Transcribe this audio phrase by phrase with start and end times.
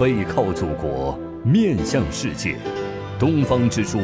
[0.00, 2.56] 背靠祖国，面向世界，
[3.18, 3.98] 东方之珠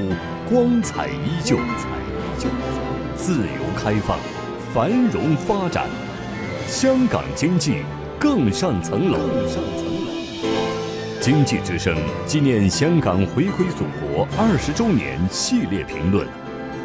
[0.46, 1.56] 光彩依旧，
[3.16, 4.18] 自由开放，
[4.74, 5.86] 繁荣发展，
[6.68, 7.76] 香港经济
[8.18, 9.18] 更上层楼。
[11.18, 16.28] 经济之声纪念香港回归祖国二十周年系列评论：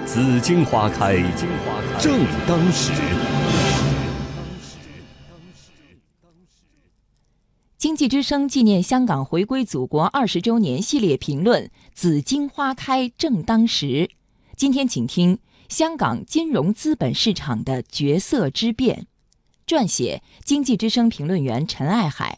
[0.06, 1.18] 紫荆花开
[2.00, 2.14] 正
[2.48, 2.94] 当时。
[7.82, 14.12] 经济之声纪念香港回归祖国二十周年系列评论：紫荆花开正当时。
[14.56, 19.08] 今天请听香港金融资本市场的角色之变。
[19.66, 22.38] 撰写：经济之声评论员陈爱海。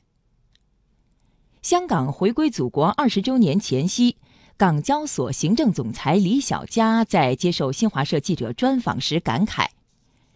[1.62, 4.16] 香港回归祖国二十周年前夕，
[4.56, 9.68] 港交所行政总裁李小加在接受新华社记者专访时感慨。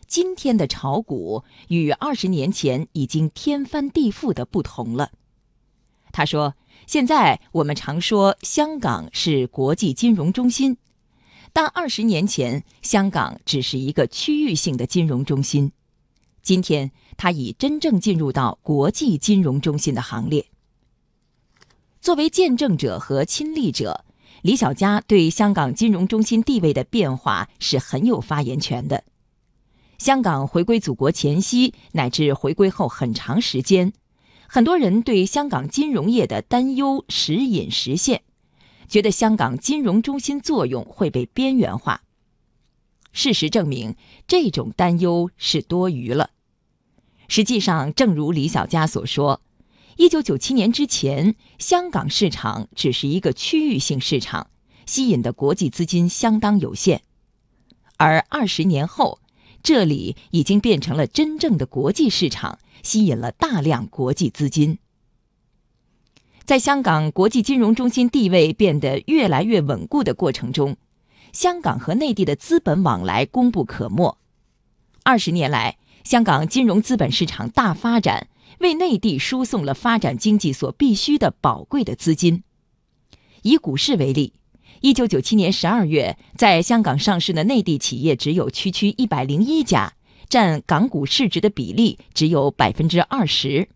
[0.08, 5.12] 今天的炒股与二十年前已经天翻地覆的不同了。
[6.14, 6.56] 他说
[6.88, 10.78] ：“现在我们常说香港是国际金融中心，
[11.52, 15.72] 但二十年前香港只是一个区域性的金融中心。
[16.42, 20.48] 今天，它已真正进入到国际金融中心的行列。”
[22.00, 24.06] 作为见证者和亲历者，
[24.42, 29.04] 李小加对香港金融中心地位的变化是很有发言权的。
[29.98, 33.94] 香港回归祖国前夕，乃至回归后很长时间，
[34.48, 38.22] 很多人对香港金融业的担忧时隐时现，
[38.88, 42.04] 觉得香港金融中心作用会被边缘化。
[43.12, 43.96] 事实证明，
[44.28, 46.30] 这种担忧是多余了。
[47.28, 49.42] 实际上，正如李小加所说，
[49.96, 54.52] 一九九七年之前，香港市场只是一个区域性市场，
[54.86, 57.02] 吸引的国际资金相当有限，
[57.98, 59.20] 而二十年后。
[59.68, 64.80] 这里已经变成了真正的国际市场，吸引了大量国际资金。
[66.46, 70.78] 在香港国际金融中心地位变得越来越稳固的过程中，
[71.34, 74.18] 香港和内地的资本往来功不可没。
[75.04, 78.30] 二十年来，香港金融资本市场大发展，
[78.60, 82.46] 为内地输送了发展经济所必需的宝贵的资金。
[83.42, 84.32] 以股市为例。
[84.82, 89.94] 一九九七年十二月，在香港上市的内地企业只有区区一百零一家，
[90.30, 93.70] 占港股市值的比例只有百分之二十。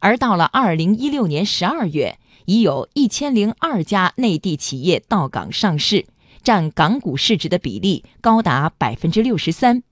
[0.00, 6.06] 而到了二零一六年十二月，已有一千零二家内地企业到港上市，
[6.42, 9.82] 占港股市值的比例高达百分之六十三。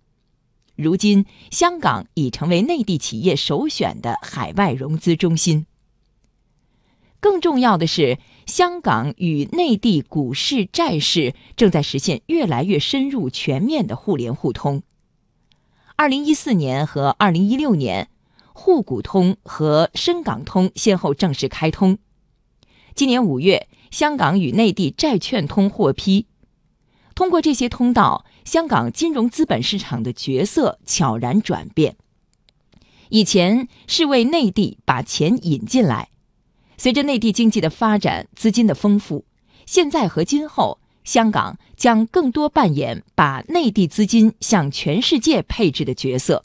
[0.74, 5.66] 如今，香港已成为内地企业首选的海外融资中心。
[7.26, 14.84] 更重要的是，香港与内地股市、债市正在实现越来越深入、全面的互联互通。
[15.96, 18.10] 二零一四年和二零一六年，
[18.52, 21.98] 沪股通和深港通先后正式开通。
[22.94, 26.26] 今年五月，香港与内地债券通获批。
[27.16, 31.96] 通过这些通道，香港金融资本市场的角色悄然转变。
[33.08, 36.10] 以前是为内地把钱引进来。
[36.78, 39.24] 随着内地经济的发展、资金的丰富，
[39.64, 46.44] 现在和今后，香港将更多扮演把内地资金向全世界配置的角色。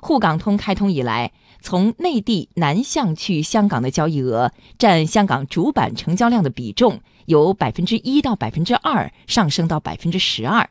[0.00, 10.68] 沪港通开通以来，从内地南向去香港的交易额占香港主板成交量的比重由百分之一到百分之二上升到百分之十二。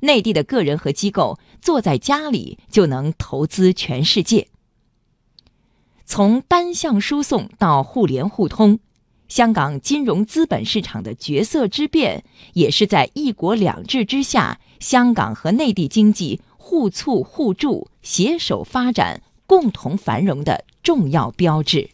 [0.00, 4.48] 内地的个人和机构坐在家里就能投资全世界。
[6.08, 8.78] 从单向输送到互联互通，
[9.26, 12.22] 香港金融资本市场的角色之变，
[12.52, 21.90] 也是在“一国两制”之下，香港和内地经济互促互助、携手发展、共同繁荣的重要标志。